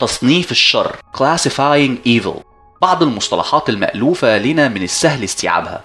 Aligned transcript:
تصنيف 0.00 0.50
الشر. 0.50 0.96
Classifying 1.16 2.08
evil. 2.08 2.42
بعض 2.82 3.02
المصطلحات 3.02 3.68
المألوفة 3.68 4.38
لنا 4.38 4.68
من 4.68 4.82
السهل 4.82 5.24
استيعابها 5.24 5.84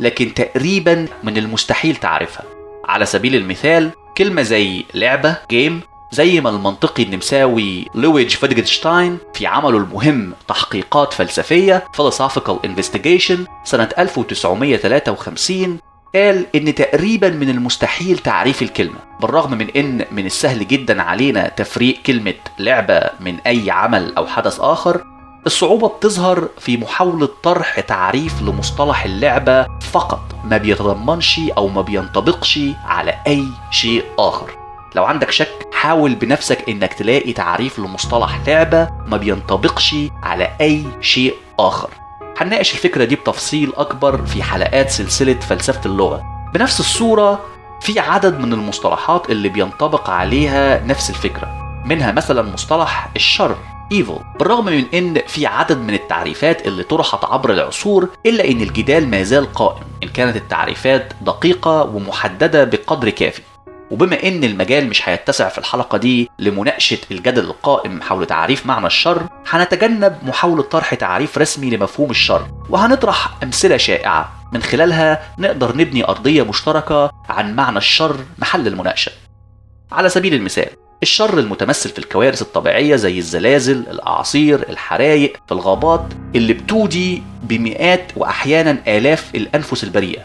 لكن 0.00 0.34
تقريبا 0.34 1.08
من 1.22 1.36
المستحيل 1.36 1.96
تعرفها. 1.96 2.44
على 2.84 3.06
سبيل 3.06 3.34
المثال 3.34 3.90
كلمة 4.18 4.42
زي 4.42 4.84
لعبة 4.94 5.36
game 5.50 5.80
زي 6.12 6.40
ما 6.40 6.50
المنطقي 6.50 7.02
النمساوي 7.02 7.86
لودفيج 7.94 8.30
فيتجنشتاين 8.30 9.18
في 9.34 9.46
عمله 9.46 9.78
المهم 9.78 10.32
تحقيقات 10.48 11.12
فلسفية 11.12 11.84
Philosophical 11.96 12.66
Investigations 12.66 13.38
سنة 13.64 13.88
1953 13.98 15.78
قال 16.14 16.46
إن 16.54 16.74
تقريبا 16.74 17.28
من 17.28 17.48
المستحيل 17.48 18.18
تعريف 18.18 18.62
الكلمة 18.62 18.98
بالرغم 19.20 19.50
من 19.50 19.68
إن 19.76 20.04
من 20.10 20.26
السهل 20.26 20.68
جدا 20.68 21.02
علينا 21.02 21.48
تفريق 21.48 22.02
كلمة 22.06 22.34
لعبة 22.58 23.00
من 23.20 23.38
أي 23.46 23.70
عمل 23.70 24.14
أو 24.16 24.26
حدث 24.26 24.60
آخر 24.60 25.04
الصعوبة 25.46 25.88
بتظهر 25.88 26.48
في 26.58 26.76
محاولة 26.76 27.28
طرح 27.42 27.80
تعريف 27.80 28.42
لمصطلح 28.42 29.04
اللعبة 29.04 29.66
فقط 29.80 30.20
ما 30.44 30.56
بيتضمنش 30.56 31.40
أو 31.56 31.68
ما 31.68 31.82
بينطبقش 31.82 32.60
على 32.84 33.14
أي 33.26 33.44
شيء 33.70 34.04
آخر. 34.18 34.50
لو 34.94 35.04
عندك 35.04 35.30
شك 35.30 35.68
حاول 35.72 36.14
بنفسك 36.14 36.68
إنك 36.68 36.92
تلاقي 36.92 37.32
تعريف 37.32 37.78
لمصطلح 37.78 38.40
لعبة 38.46 38.88
ما 39.06 39.16
بينطبقش 39.16 39.94
على 40.22 40.50
أي 40.60 40.84
شيء 41.00 41.34
آخر. 41.58 41.90
هنناقش 42.42 42.72
الفكرة 42.74 43.04
دي 43.04 43.16
بتفصيل 43.16 43.72
أكبر 43.76 44.26
في 44.26 44.42
حلقات 44.42 44.90
سلسلة 44.90 45.34
فلسفة 45.34 45.80
اللغة. 45.86 46.22
بنفس 46.54 46.80
الصورة 46.80 47.40
في 47.80 48.00
عدد 48.00 48.38
من 48.38 48.52
المصطلحات 48.52 49.30
اللي 49.30 49.48
بينطبق 49.48 50.10
عليها 50.10 50.84
نفس 50.84 51.10
الفكرة. 51.10 51.48
منها 51.86 52.12
مثلا 52.12 52.42
مصطلح 52.42 53.10
الشر 53.16 53.56
evil. 53.94 54.38
بالرغم 54.38 54.64
من 54.64 54.84
إن 54.94 55.20
في 55.26 55.46
عدد 55.46 55.78
من 55.78 55.94
التعريفات 55.94 56.66
اللي 56.66 56.82
طرحت 56.82 57.24
عبر 57.24 57.52
العصور 57.52 58.08
إلا 58.26 58.48
إن 58.48 58.60
الجدال 58.60 59.08
ما 59.08 59.22
زال 59.22 59.52
قائم 59.52 59.82
إن 60.02 60.08
كانت 60.08 60.36
التعريفات 60.36 61.12
دقيقة 61.20 61.82
ومحددة 61.82 62.64
بقدر 62.64 63.10
كافي. 63.10 63.42
وبما 63.92 64.22
إن 64.22 64.44
المجال 64.44 64.88
مش 64.88 65.08
هيتسع 65.08 65.48
في 65.48 65.58
الحلقة 65.58 65.98
دي 65.98 66.30
لمناقشة 66.38 66.98
الجدل 67.10 67.44
القائم 67.44 68.02
حول 68.02 68.26
تعريف 68.26 68.66
معنى 68.66 68.86
الشر 68.86 69.22
هنتجنب 69.50 70.18
محاولة 70.22 70.62
طرح 70.62 70.94
تعريف 70.94 71.38
رسمي 71.38 71.70
لمفهوم 71.70 72.10
الشر 72.10 72.46
وهنطرح 72.70 73.42
أمثلة 73.42 73.76
شائعة. 73.76 74.32
من 74.52 74.62
خلالها 74.62 75.22
نقدر 75.38 75.76
نبني 75.76 76.04
أرضية 76.04 76.42
مشتركة 76.42 77.10
عن 77.28 77.56
معنى 77.56 77.78
الشر 77.78 78.16
محل 78.38 78.66
المناقشة. 78.66 79.12
على 79.92 80.08
سبيل 80.08 80.34
المثال 80.34 80.68
الشر 81.02 81.38
المتمثل 81.38 81.90
في 81.90 81.98
الكوارث 81.98 82.42
الطبيعية 82.42 82.96
زي 82.96 83.18
الزلازل، 83.18 83.76
الأعاصير، 83.90 84.68
الحرايق 84.68 85.36
في 85.46 85.52
الغابات 85.52 86.04
اللي 86.34 86.52
بتودي 86.52 87.22
بمئات 87.42 88.12
وأحيانا 88.16 88.78
آلاف 88.88 89.34
الأنفس 89.34 89.84
البريئة. 89.84 90.22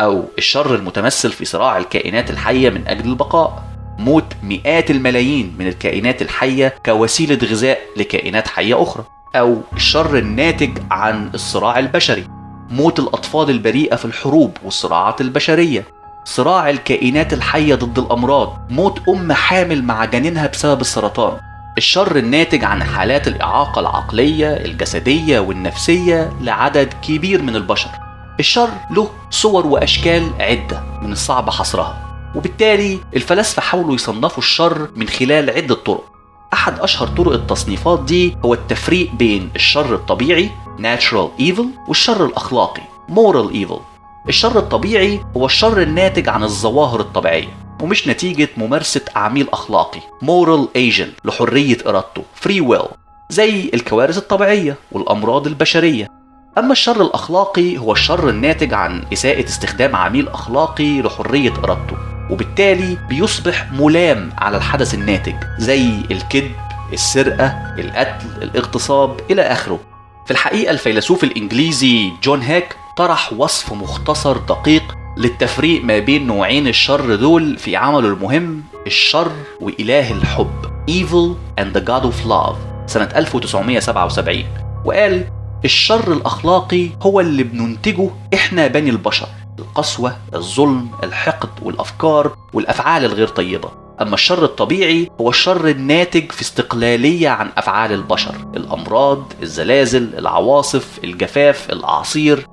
أو 0.00 0.24
الشر 0.38 0.74
المتمثل 0.74 1.32
في 1.32 1.44
صراع 1.44 1.78
الكائنات 1.78 2.30
الحية 2.30 2.70
من 2.70 2.88
أجل 2.88 3.10
البقاء. 3.10 3.62
موت 3.98 4.24
مئات 4.42 4.90
الملايين 4.90 5.56
من 5.58 5.66
الكائنات 5.66 6.22
الحية 6.22 6.74
كوسيلة 6.86 7.38
غذاء 7.48 7.78
لكائنات 7.96 8.48
حية 8.48 8.82
أخرى. 8.82 9.04
أو 9.36 9.60
الشر 9.72 10.18
الناتج 10.18 10.78
عن 10.90 11.30
الصراع 11.34 11.78
البشري. 11.78 12.26
موت 12.70 12.98
الأطفال 12.98 13.50
البريئة 13.50 13.96
في 13.96 14.04
الحروب 14.04 14.56
والصراعات 14.64 15.20
البشرية. 15.20 15.84
صراع 16.24 16.70
الكائنات 16.70 17.32
الحية 17.32 17.74
ضد 17.74 17.98
الأمراض. 17.98 18.66
موت 18.70 19.08
أم 19.08 19.32
حامل 19.32 19.84
مع 19.84 20.04
جنينها 20.04 20.46
بسبب 20.46 20.80
السرطان. 20.80 21.38
الشر 21.78 22.16
الناتج 22.16 22.64
عن 22.64 22.84
حالات 22.84 23.28
الإعاقة 23.28 23.80
العقلية 23.80 24.48
الجسدية 24.48 25.38
والنفسية 25.38 26.32
لعدد 26.40 26.94
كبير 27.08 27.42
من 27.42 27.56
البشر. 27.56 28.05
الشر 28.40 28.68
له 28.90 29.10
صور 29.30 29.66
وأشكال 29.66 30.30
عدة 30.40 30.82
من 31.02 31.12
الصعب 31.12 31.50
حصرها 31.50 32.02
وبالتالي 32.34 33.00
الفلاسفة 33.16 33.62
حاولوا 33.62 33.94
يصنفوا 33.94 34.38
الشر 34.38 34.88
من 34.96 35.08
خلال 35.08 35.50
عدة 35.50 35.74
طرق. 35.74 36.04
أحد 36.52 36.78
أشهر 36.80 37.08
طرق 37.08 37.32
التصنيفات 37.32 38.00
دي 38.02 38.36
هو 38.44 38.54
التفريق 38.54 39.12
بين 39.12 39.50
الشر 39.56 39.94
الطبيعي 39.94 40.50
natural 40.78 41.40
evil 41.40 41.88
والشر 41.88 42.24
الأخلاقي 42.26 42.82
moral 43.10 43.52
evil 43.54 43.80
الشر 44.28 44.58
الطبيعي 44.58 45.20
هو 45.36 45.46
الشر 45.46 45.82
الناتج 45.82 46.28
عن 46.28 46.42
الظواهر 46.42 47.00
الطبيعية 47.00 47.48
ومش 47.82 48.08
نتيجة 48.08 48.48
ممارسة 48.56 49.00
عميل 49.16 49.48
أخلاقي 49.50 50.00
moral 50.24 50.66
agent 50.78 51.24
لحرية 51.24 51.78
إرادته 51.86 52.22
free 52.44 52.62
will 52.70 52.86
زي 53.30 53.70
الكوارث 53.74 54.18
الطبيعية 54.18 54.76
والأمراض 54.92 55.46
البشرية. 55.46 56.15
أما 56.58 56.72
الشر 56.72 57.02
الأخلاقي 57.02 57.78
هو 57.78 57.92
الشر 57.92 58.28
الناتج 58.28 58.74
عن 58.74 59.04
إساءة 59.12 59.44
استخدام 59.44 59.96
عميل 59.96 60.28
أخلاقي 60.28 61.02
لحرية 61.02 61.52
إرادته 61.64 61.96
وبالتالي 62.30 62.98
بيصبح 63.08 63.72
ملام 63.72 64.30
على 64.38 64.56
الحدث 64.56 64.94
الناتج 64.94 65.34
زي 65.58 65.88
الكذب 66.10 66.52
السرقة 66.92 67.46
القتل 67.78 68.42
الاغتصاب 68.42 69.20
إلى 69.30 69.42
آخره. 69.42 69.80
في 70.24 70.30
الحقيقة 70.30 70.70
الفيلسوف 70.70 71.24
الإنجليزي 71.24 72.10
جون 72.22 72.40
هيك 72.42 72.76
طرح 72.96 73.32
وصف 73.32 73.72
مختصر 73.72 74.36
دقيق 74.36 74.82
للتفريق 75.16 75.84
ما 75.84 75.98
بين 75.98 76.26
نوعين 76.26 76.68
الشر 76.68 77.14
دول 77.14 77.58
في 77.58 77.76
عمله 77.76 78.08
المهم 78.08 78.62
الشر 78.86 79.32
وإله 79.60 80.12
الحب 80.12 80.50
Evil 80.90 81.60
and 81.60 81.76
the 81.76 81.82
God 81.88 82.04
of 82.04 82.26
Love 82.28 82.56
سنة 82.86 83.08
1977 83.16 84.44
وقال 84.84 85.24
الشر 85.66 86.12
الأخلاقي 86.12 86.88
هو 87.02 87.20
اللي 87.20 87.42
بننتجه 87.42 88.10
إحنا 88.34 88.66
بني 88.66 88.90
البشر. 88.90 89.28
القسوة 89.58 90.16
الظلم 90.34 90.90
الحقد 91.04 91.48
والأفكار 91.62 92.36
والأفعال 92.52 93.04
الغير 93.04 93.28
طيبة. 93.28 93.70
أما 94.00 94.14
الشر 94.14 94.44
الطبيعي 94.44 95.10
هو 95.20 95.30
الشر 95.30 95.68
الناتج 95.68 96.32
في 96.32 96.42
استقلالية 96.42 97.28
عن 97.28 97.50
أفعال 97.56 97.92
البشر. 97.92 98.34
الأمراض 98.56 99.32
الزلازل 99.42 100.14
العواصف 100.18 100.98
الجفاف 101.04 101.70
الأعاصير. 101.70 102.46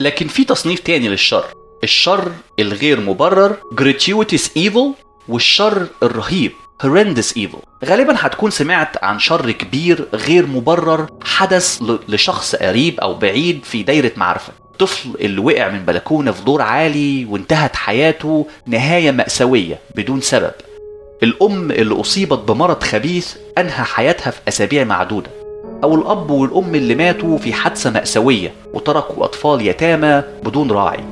لكن 0.00 0.28
في 0.28 0.44
تصنيف 0.44 0.80
تاني 0.80 1.08
للشر. 1.08 1.44
الشر 1.84 2.32
الغير 2.58 3.00
مبرر 3.00 3.56
gratuitous 3.80 4.48
evil 4.58 5.04
والشر 5.28 5.86
الرهيب. 6.02 6.52
Horrendous 6.82 7.38
evil. 7.38 7.58
غالبا 7.84 8.14
هتكون 8.18 8.50
سمعت 8.50 9.04
عن 9.04 9.18
شر 9.18 9.50
كبير 9.50 10.06
غير 10.14 10.46
مبرر 10.46 11.06
حدث 11.24 11.82
لشخص 12.08 12.54
قريب 12.56 13.00
أو 13.00 13.14
بعيد 13.14 13.64
في 13.64 13.82
دايرة 13.82 14.12
معرفة. 14.16 14.52
الطفل 14.72 15.10
اللي 15.20 15.40
وقع 15.40 15.68
من 15.68 15.84
بلكونة 15.84 16.32
في 16.32 16.44
دور 16.44 16.62
عالي 16.62 17.24
وانتهت 17.24 17.76
حياته 17.76 18.46
نهاية 18.66 19.10
مأساوية 19.10 19.78
بدون 19.94 20.20
سبب. 20.20 20.52
الأم 21.22 21.70
اللي 21.70 22.00
أصيبت 22.00 22.38
بمرض 22.38 22.82
خبيث 22.82 23.36
أنهى 23.58 23.84
حياتها 23.84 24.30
في 24.30 24.40
أسابيع 24.48 24.84
معدودة. 24.84 25.30
أو 25.84 25.94
الأب 25.94 26.30
والأم 26.30 26.74
اللي 26.74 26.94
ماتوا 26.94 27.38
في 27.38 27.52
حادثة 27.52 27.90
مأساوية 27.90 28.52
وتركوا 28.72 29.24
أطفال 29.24 29.66
يتامى 29.66 30.22
بدون 30.44 30.70
راعي. 30.70 31.04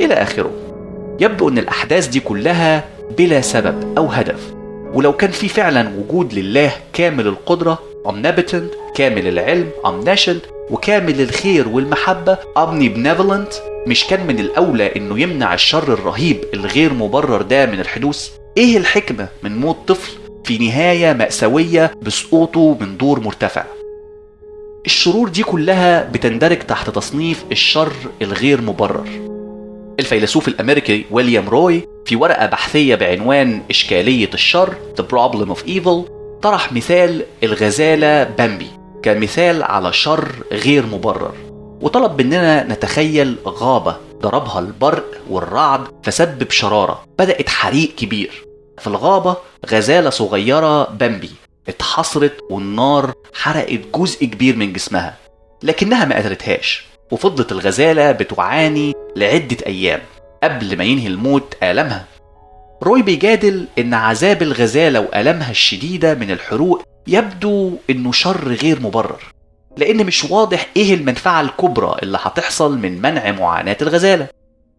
إلى 0.00 0.14
آخره. 0.14 0.50
يبدو 1.20 1.48
أن 1.48 1.58
الأحداث 1.58 2.06
دي 2.06 2.20
كلها 2.20 2.84
بلا 3.18 3.40
سبب 3.40 3.98
أو 3.98 4.06
هدف. 4.06 4.55
ولو 4.94 5.12
كان 5.12 5.30
في 5.30 5.48
فعلا 5.48 5.88
وجود 5.98 6.34
لله 6.34 6.72
كامل 6.92 7.26
القدرة 7.26 7.78
omnipotent 8.06 8.94
كامل 8.94 9.28
العلم 9.28 9.70
omniscient 9.84 10.70
وكامل 10.70 11.20
الخير 11.20 11.68
والمحبة 11.68 12.38
omnibenevolent 12.58 13.54
مش 13.86 14.04
كان 14.04 14.26
من 14.26 14.38
الأولى 14.38 14.96
إنه 14.96 15.20
يمنع 15.20 15.54
الشر 15.54 15.92
الرهيب 15.92 16.44
الغير 16.54 16.92
مبرر 16.92 17.42
ده 17.42 17.66
من 17.66 17.80
الحدوث؟ 17.80 18.28
إيه 18.56 18.76
الحكمة 18.76 19.28
من 19.42 19.56
موت 19.56 19.76
طفل 19.88 20.12
في 20.44 20.58
نهاية 20.58 21.12
مأساوية 21.12 21.90
بسقوطه 22.02 22.76
من 22.80 22.96
دور 22.96 23.20
مرتفع؟ 23.20 23.64
الشرور 24.86 25.28
دي 25.28 25.42
كلها 25.42 26.04
بتندرج 26.04 26.58
تحت 26.58 26.90
تصنيف 26.90 27.44
الشر 27.52 27.92
الغير 28.22 28.60
مبرر 28.60 29.06
الفيلسوف 30.00 30.48
الأمريكي 30.48 31.04
ويليام 31.10 31.48
روي 31.48 31.88
في 32.04 32.16
ورقة 32.16 32.46
بحثية 32.46 32.94
بعنوان 32.94 33.62
إشكالية 33.70 34.30
الشر 34.34 34.74
The 35.00 35.02
Problem 35.02 35.56
of 35.56 35.68
Evil 35.68 36.10
طرح 36.42 36.72
مثال 36.72 37.24
الغزالة 37.42 38.24
بامبي 38.24 38.70
كمثال 39.02 39.62
على 39.62 39.92
شر 39.92 40.28
غير 40.52 40.86
مبرر. 40.86 41.34
وطلب 41.80 42.22
مننا 42.22 42.62
نتخيل 42.62 43.36
غابة 43.46 43.96
ضربها 44.22 44.58
البرق 44.58 45.04
والرعد 45.30 45.80
فسبب 46.02 46.50
شرارة 46.50 47.04
بدأت 47.18 47.48
حريق 47.48 47.94
كبير. 47.94 48.44
في 48.78 48.86
الغابة 48.86 49.36
غزالة 49.70 50.10
صغيرة 50.10 50.84
بامبي 50.90 51.30
اتحصرت 51.68 52.38
والنار 52.50 53.12
حرقت 53.34 53.80
جزء 53.94 54.26
كبير 54.26 54.56
من 54.56 54.72
جسمها 54.72 55.16
لكنها 55.62 56.04
ما 56.04 56.16
قتلتهاش 56.16 56.86
وفضلت 57.10 57.52
الغزالة 57.52 58.12
بتعاني 58.12 58.92
لعدة 59.16 59.56
أيام 59.66 60.00
قبل 60.42 60.78
ما 60.78 60.84
ينهي 60.84 61.06
الموت 61.06 61.54
آلامها. 61.62 62.04
روي 62.82 63.02
بيجادل 63.02 63.66
إن 63.78 63.94
عذاب 63.94 64.42
الغزالة 64.42 65.00
وآلامها 65.00 65.50
الشديدة 65.50 66.14
من 66.14 66.30
الحروق 66.30 66.82
يبدو 67.06 67.72
إنه 67.90 68.12
شر 68.12 68.48
غير 68.52 68.80
مبرر 68.80 69.22
لأن 69.76 70.06
مش 70.06 70.24
واضح 70.24 70.66
إيه 70.76 70.94
المنفعة 70.94 71.40
الكبرى 71.40 71.96
اللي 72.02 72.18
هتحصل 72.22 72.78
من 72.78 73.02
منع 73.02 73.30
معاناة 73.32 73.76
الغزالة. 73.82 74.26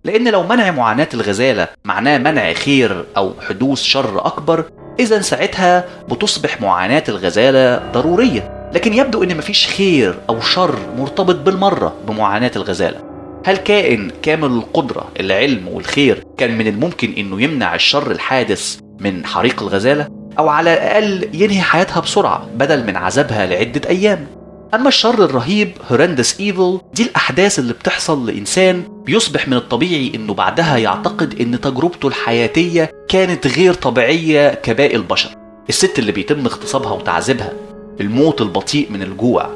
لأن 0.04 0.28
لو 0.28 0.44
منع 0.44 0.72
معاناة 0.72 1.08
الغزالة 1.14 1.68
معناه 1.86 2.18
منع 2.18 2.54
خير 2.54 3.06
أو 3.18 3.34
حدوث 3.50 3.82
شر 3.82 4.26
أكبر 4.26 4.64
إذا 5.00 5.22
ساعتها 5.22 5.86
بتصبح 6.12 6.62
معاناة 6.62 7.04
الغزالة 7.10 7.92
ضرورية. 7.92 8.57
لكن 8.74 8.94
يبدو 8.94 9.24
إن 9.24 9.38
مفيش 9.38 9.68
خير 9.68 10.16
أو 10.30 10.42
شر 10.42 10.80
مرتبط 10.98 11.36
بالمرة 11.36 11.94
بمعاناة 12.08 12.52
الغزالة. 12.56 13.00
هل 13.46 13.58
كائن 13.58 14.12
كامل 14.22 14.48
القدرة 14.52 15.08
العلم 15.20 15.68
والخير 15.68 16.24
كان 16.38 16.58
من 16.58 16.68
الممكن 16.68 17.14
إنه 17.18 17.42
يمنع 17.42 17.76
الشر 17.76 18.12
الحادث 18.12 18.78
من 19.00 19.26
حريق 19.26 19.62
الغزالة؟ 19.62 20.08
أو 20.40 20.50
على 20.50 20.74
الأقل 20.74 21.30
ينهي 21.34 21.62
حياتها 21.62 22.00
بسرعة 22.00 22.48
بدل 22.56 22.88
من 22.88 22.96
عذابها 22.96 23.46
لعدة 23.46 23.90
أيام؟ 23.90 24.28
أما 24.74 24.88
الشر 24.88 25.26
الرهيب 25.26 25.72
هورندس 25.92 26.40
إيفل 26.40 26.80
دي 26.94 27.04
الأحداث 27.04 27.60
اللي 27.60 27.74
بتحصل 27.74 28.26
لإنسان 28.30 28.84
بيصبح 29.06 29.48
من 29.48 29.54
الطبيعي 29.54 30.12
إنه 30.16 30.34
بعدها 30.34 30.78
يعتقد 30.78 31.42
إن 31.42 31.62
تجربته 31.62 32.08
الحياتية 32.08 32.92
كانت 33.10 33.48
غير 33.48 33.74
طبيعية 33.74 34.54
كباقي 34.54 34.96
البشر. 34.96 35.30
الست 35.70 36.00
اللي 36.00 36.12
بيتم 36.12 36.46
اغتصابها 36.46 36.92
وتعذيبها 36.92 37.54
الموت 38.02 38.42
البطيء 38.42 38.92
من 38.92 39.02
الجوع 39.02 39.50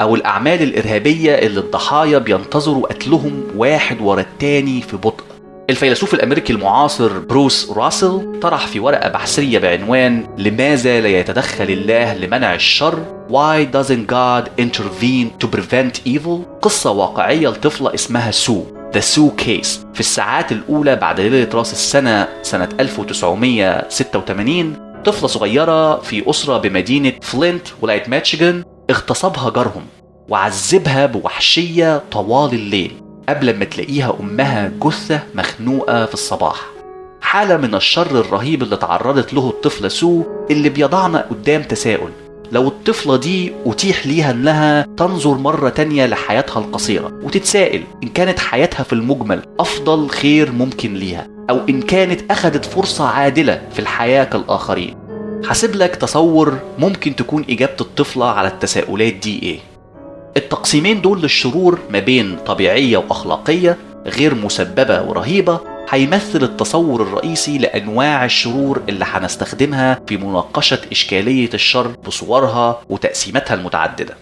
أو 0.00 0.14
الأعمال 0.14 0.62
الإرهابية 0.62 1.34
اللي 1.34 1.60
الضحايا 1.60 2.18
بينتظروا 2.18 2.86
قتلهم 2.86 3.42
واحد 3.56 4.00
ورا 4.00 4.20
التاني 4.20 4.82
في 4.82 4.96
بطء. 4.96 5.24
الفيلسوف 5.70 6.14
الأمريكي 6.14 6.52
المعاصر 6.52 7.18
بروس 7.18 7.70
راسل 7.70 8.40
طرح 8.42 8.66
في 8.66 8.80
ورقة 8.80 9.08
بحثية 9.08 9.58
بعنوان 9.58 10.26
لماذا 10.38 11.00
لا 11.00 11.08
يتدخل 11.08 11.64
الله 11.64 12.14
لمنع 12.14 12.54
الشر؟ 12.54 12.98
Why 13.30 13.64
doesn't 13.76 14.06
God 14.12 14.48
intervene 14.64 15.44
to 15.44 15.48
prevent 15.56 16.00
evil? 16.08 16.38
قصة 16.62 16.90
واقعية 16.90 17.48
لطفلة 17.48 17.94
اسمها 17.94 18.30
سو 18.30 18.62
The 18.92 19.00
Sue 19.00 19.30
Case 19.44 19.68
في 19.94 20.00
الساعات 20.00 20.52
الأولى 20.52 20.96
بعد 20.96 21.20
ليلة 21.20 21.48
رأس 21.54 21.72
السنة 21.72 22.28
سنة 22.42 22.68
1986 22.80 24.76
طفلة 25.04 25.28
صغيرة 25.28 26.00
في 26.00 26.30
أسرة 26.30 26.58
بمدينة 26.58 27.12
فلينت 27.22 27.68
ولاية 27.82 28.02
ماتشيغان 28.08 28.64
اغتصبها 28.90 29.50
جارهم 29.50 29.86
وعذبها 30.28 31.06
بوحشية 31.06 32.02
طوال 32.12 32.52
الليل 32.52 32.92
قبل 33.28 33.56
ما 33.58 33.64
تلاقيها 33.64 34.16
أمها 34.20 34.72
جثة 34.82 35.20
مخنوقة 35.34 36.06
في 36.06 36.14
الصباح. 36.14 36.60
حالة 37.20 37.56
من 37.56 37.74
الشر 37.74 38.20
الرهيب 38.20 38.62
اللي 38.62 38.76
تعرضت 38.76 39.34
له 39.34 39.48
الطفلة 39.48 39.88
سو 39.88 40.22
اللي 40.50 40.68
بيضعنا 40.68 41.26
قدام 41.30 41.62
تساؤل. 41.62 42.10
لو 42.52 42.68
الطفلة 42.68 43.16
دي 43.16 43.52
أتيح 43.66 44.06
ليها 44.06 44.30
إنها 44.30 44.86
تنظر 44.96 45.34
مرة 45.34 45.68
تانية 45.68 46.06
لحياتها 46.06 46.60
القصيرة 46.60 47.12
وتتساءل 47.22 47.82
إن 48.02 48.08
كانت 48.08 48.38
حياتها 48.38 48.82
في 48.82 48.92
المجمل 48.92 49.42
أفضل 49.60 50.08
خير 50.10 50.52
ممكن 50.52 50.94
ليها. 50.94 51.37
أو 51.50 51.60
إن 51.68 51.82
كانت 51.82 52.30
أخدت 52.30 52.64
فرصة 52.64 53.08
عادلة 53.08 53.62
في 53.72 53.78
الحياة 53.78 54.24
كالآخرين. 54.24 54.96
حاسب 55.44 55.76
لك 55.76 55.96
تصور 55.96 56.58
ممكن 56.78 57.16
تكون 57.16 57.44
إجابة 57.50 57.76
الطفلة 57.80 58.26
على 58.30 58.48
التساؤلات 58.48 59.12
دي 59.14 59.42
إيه. 59.42 59.58
التقسيمين 60.36 61.00
دول 61.00 61.22
للشرور 61.22 61.78
ما 61.90 61.98
بين 61.98 62.36
طبيعية 62.46 62.96
وأخلاقية 62.96 63.76
غير 64.06 64.34
مسببة 64.34 65.02
ورهيبة 65.02 65.60
هيمثل 65.90 66.42
التصور 66.42 67.02
الرئيسي 67.02 67.58
لأنواع 67.58 68.24
الشرور 68.24 68.82
اللي 68.88 69.04
هنستخدمها 69.08 70.00
في 70.08 70.16
مناقشة 70.16 70.78
إشكالية 70.92 71.50
الشر 71.54 71.86
بصورها 72.06 72.80
وتقسيماتها 72.88 73.54
المتعددة. 73.54 74.16